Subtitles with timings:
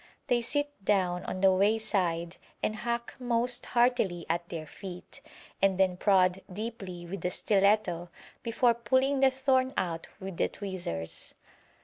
[0.25, 5.21] They sit down on the wayside and hack most heartily at their feet,
[5.61, 8.09] and then prod deeply with the stiletto
[8.41, 11.35] before pulling the thorn out with the tweezers.